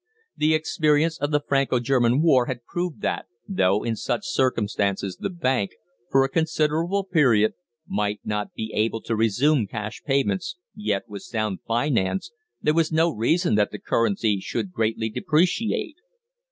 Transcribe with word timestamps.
The 0.35 0.55
experience 0.55 1.19
of 1.19 1.29
the 1.29 1.43
Franco 1.47 1.79
German 1.79 2.23
war 2.23 2.47
had 2.47 2.65
proved 2.65 3.01
that, 3.03 3.27
though 3.47 3.83
in 3.83 3.95
such 3.95 4.23
circumstances 4.25 5.15
the 5.19 5.29
Bank, 5.29 5.73
for 6.09 6.23
a 6.23 6.29
considerable 6.29 7.03
period, 7.03 7.53
might 7.87 8.19
not 8.23 8.51
be 8.55 8.71
able 8.73 9.01
to 9.03 9.15
resume 9.15 9.67
cash 9.67 10.01
payments, 10.03 10.55
yet, 10.73 11.03
with 11.07 11.21
sound 11.21 11.59
finance, 11.67 12.31
there 12.63 12.73
was 12.73 12.91
no 12.91 13.11
reason 13.13 13.53
that 13.53 13.69
the 13.69 13.77
currency 13.77 14.39
should 14.39 14.71
greatly 14.73 15.07
depreciate. 15.09 15.97